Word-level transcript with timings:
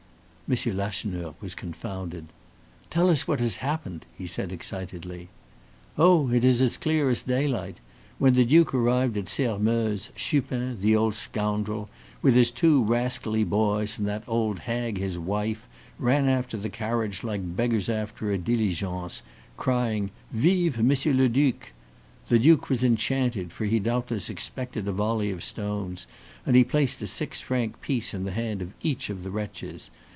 M. 0.53 0.57
Lacheneur 0.75 1.33
was 1.39 1.55
confounded. 1.55 2.25
"Tell 2.89 3.09
us 3.09 3.25
what 3.25 3.39
has 3.39 3.63
happened," 3.63 4.05
he 4.17 4.27
said, 4.27 4.51
excitedly. 4.51 5.29
"Oh, 5.97 6.29
it 6.29 6.43
is 6.43 6.61
as 6.61 6.75
clear 6.75 7.09
as 7.09 7.21
daylight. 7.23 7.77
When 8.19 8.33
the 8.33 8.43
duke 8.43 8.73
arrived 8.73 9.15
at 9.15 9.29
Sairmeuse, 9.29 10.09
Chupin, 10.13 10.75
the 10.81 10.93
old 10.93 11.15
scoundrel, 11.15 11.89
with 12.21 12.35
his 12.35 12.51
two 12.51 12.83
rascally 12.83 13.45
boys, 13.45 13.97
and 13.97 14.05
that 14.09 14.25
old 14.27 14.59
hag, 14.59 14.97
his 14.97 15.17
wife, 15.17 15.65
ran 15.97 16.27
after 16.27 16.57
the 16.57 16.69
carriage 16.69 17.23
like 17.23 17.55
beggars 17.55 17.87
after 17.87 18.29
a 18.31 18.37
diligence, 18.37 19.21
crying, 19.55 20.11
'Vive 20.33 20.83
Monsieur 20.83 21.13
le 21.13 21.29
Duc!' 21.29 21.71
The 22.27 22.39
duke 22.39 22.67
was 22.67 22.83
enchanted, 22.83 23.53
for 23.53 23.63
he 23.63 23.79
doubtless 23.79 24.29
expected 24.29 24.85
a 24.85 24.91
volley 24.91 25.31
of 25.31 25.45
stones, 25.45 26.07
and 26.45 26.57
he 26.57 26.65
placed 26.65 27.01
a 27.01 27.07
six 27.07 27.39
franc 27.39 27.79
piece 27.79 28.13
in 28.13 28.25
the 28.25 28.31
hand 28.31 28.61
of 28.61 28.73
each 28.81 29.09
of 29.09 29.23
the 29.23 29.31
wretches. 29.31 29.89